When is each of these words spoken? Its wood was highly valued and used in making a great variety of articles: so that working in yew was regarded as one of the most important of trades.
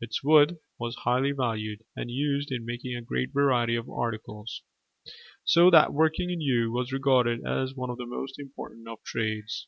Its 0.00 0.22
wood 0.22 0.58
was 0.78 0.94
highly 1.02 1.32
valued 1.32 1.82
and 1.96 2.08
used 2.08 2.52
in 2.52 2.64
making 2.64 2.94
a 2.94 3.02
great 3.02 3.32
variety 3.32 3.74
of 3.74 3.90
articles: 3.90 4.62
so 5.42 5.70
that 5.70 5.92
working 5.92 6.30
in 6.30 6.40
yew 6.40 6.70
was 6.70 6.92
regarded 6.92 7.44
as 7.44 7.74
one 7.74 7.90
of 7.90 7.98
the 7.98 8.06
most 8.06 8.38
important 8.38 8.86
of 8.86 9.02
trades. 9.02 9.66